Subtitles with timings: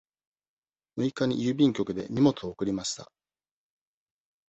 [0.97, 3.11] 六日に郵便局で荷物を送りました。